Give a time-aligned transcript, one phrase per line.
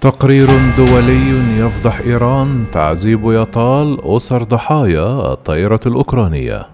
[0.00, 6.66] تقرير دولي يفضح إيران تعذيب يطال أسر ضحايا الطائرة الأوكرانية.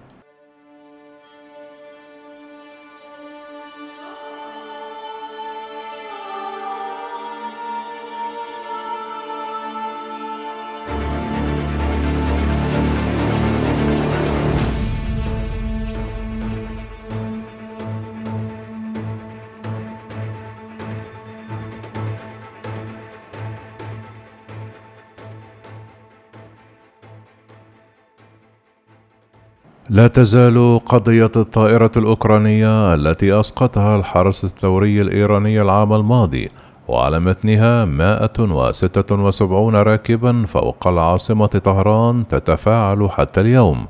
[29.90, 36.50] لا تزال قضية الطائرة الأوكرانية التي أسقطها الحرس الثوري الإيراني العام الماضي
[36.88, 43.86] وعلى متنها 176 راكبا فوق العاصمة طهران تتفاعل حتى اليوم.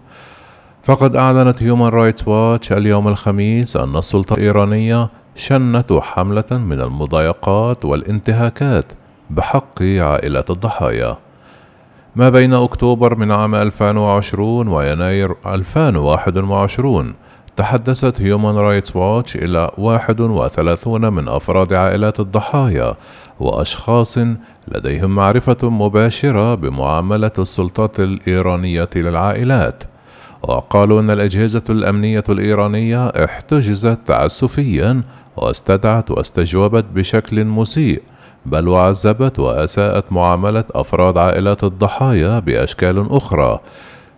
[0.83, 8.93] فقد أعلنت هيومان رايتس واتش اليوم الخميس أن السلطة الإيرانية شنت حملة من المضايقات والانتهاكات
[9.31, 11.17] بحق عائلات الضحايا.
[12.17, 17.15] ما بين أكتوبر من عام 2020 ويناير 2021
[17.57, 22.95] تحدثت هيومان رايتس واتش إلى 31 من أفراد عائلات الضحايا
[23.41, 24.19] وأشخاص
[24.69, 29.85] لديهم معرفة مباشرة بمعاملة السلطات الإيرانية للعائلات.
[30.43, 35.03] وقالوا أن الأجهزة الأمنية الإيرانية احتجزت تعسفيا
[35.37, 38.03] واستدعت واستجوبت بشكل مسيء
[38.47, 43.61] بل وعذبت وأساءت معاملة أفراد عائلات الضحايا بأشكال أخرى.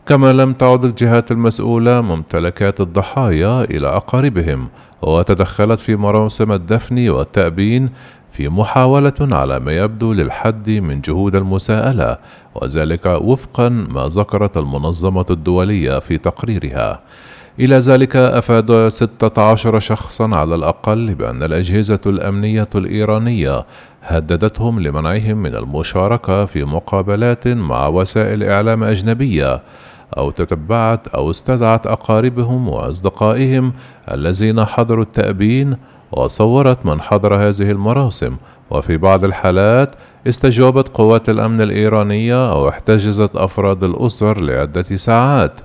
[0.06, 4.68] كما لم تعد الجهات المسؤولة ممتلكات الضحايا إلى أقاربهم
[5.02, 7.90] وتدخلت في مراسم الدفن والتأبين
[8.30, 12.16] في محاولة على ما يبدو للحد من جهود المساءلة
[12.54, 17.00] وذلك وفقا ما ذكرت المنظمة الدولية في تقريرها.
[17.60, 23.64] إلى ذلك أفاد 16 شخصا على الأقل بأن الأجهزة الأمنية الإيرانية
[24.02, 29.62] هددتهم لمنعهم من المشاركة في مقابلات مع وسائل إعلام أجنبية
[30.16, 33.72] أو تتبعت أو استدعت أقاربهم وأصدقائهم
[34.12, 35.76] الذين حضروا التأبين
[36.12, 38.36] وصورت من حضر هذه المراسم.
[38.70, 39.94] وفي بعض الحالات
[40.26, 45.60] استجوبت قوات الأمن الإيرانية أو احتجزت أفراد الأسر لعدة ساعات.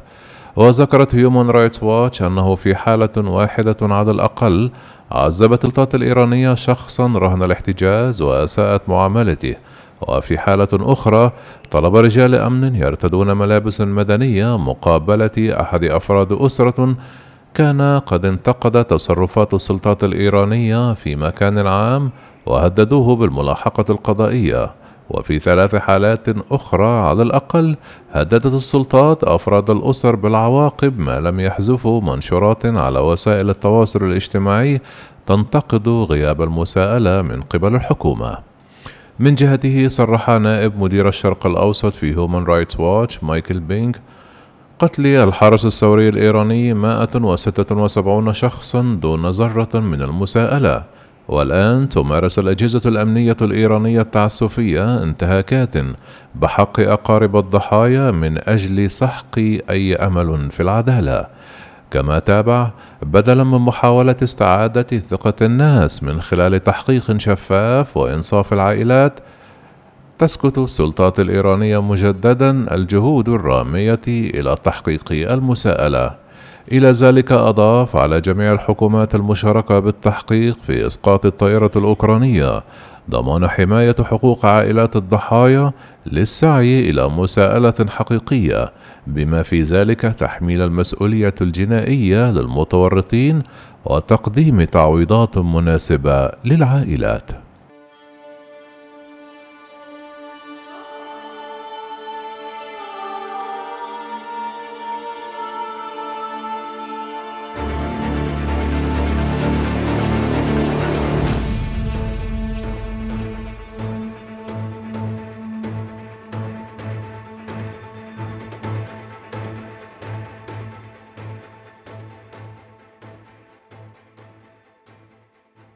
[0.56, 4.72] وذكرت هيومان رايتس واتش أنه في حالة واحدة على الأقل
[5.12, 9.56] عذبت السلطات الإيرانية شخصا رهن الاحتجاز وأساءت معاملته.
[10.08, 11.32] وفي حالة أخرى
[11.72, 16.96] طلب رجال أمن يرتدون ملابس مدنية مقابلة أحد أفراد أسرة.
[17.54, 22.12] كان قد انتقد تصرفات السلطات الإيرانية في مكان عام
[22.46, 24.72] وهددوه بالملاحقة القضائية.
[25.14, 27.76] وفي ثلاث حالات أخرى على الأقل
[28.12, 34.82] هددت السلطات أفراد الأسر بالعواقب ما لم يحذفوا منشورات على وسائل التواصل الاجتماعي
[35.28, 38.38] تنتقد غياب المساءلة من قبل الحكومة.
[39.20, 43.94] من جهته صرح نائب مدير الشرق الأوسط في هومان رايتس واتش مايكل بينغ
[44.80, 50.84] قتل الحرس الثوري الإيراني 176 شخصا دون ذرة من المساءلة
[51.28, 55.76] والآن تمارس الأجهزة الأمنية الإيرانية التعسفية انتهاكات
[56.36, 59.38] بحق أقارب الضحايا من أجل سحق
[59.70, 61.26] أي أمل في العدالة.
[61.92, 62.70] كما تابع
[63.02, 69.20] بدلا من محاولة استعادة ثقة الناس من خلال تحقيق شفاف وإنصاف العائلات
[70.20, 76.23] تسكت السلطات الإيرانية مجددا الجهود الرامية إلى تحقيق المساءلة.
[76.72, 82.64] إلى ذلك أضاف على جميع الحكومات المشاركة بالتحقيق في إسقاط الطائرة الأوكرانية
[83.10, 85.72] ضمان حماية حقوق عائلات الضحايا
[86.06, 88.72] للسعي إلى مساءلة حقيقية
[89.08, 93.44] بما في ذلك تحميل المسؤولية الجنائية للمتورطين
[93.86, 97.43] وتقديم تعويضات مناسبة للعائلات.